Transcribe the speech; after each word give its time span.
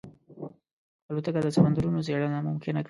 الوتکه 1.09 1.39
د 1.43 1.47
سمندرونو 1.55 2.05
څېړنه 2.07 2.39
ممکنه 2.49 2.77
کوي. 2.77 2.79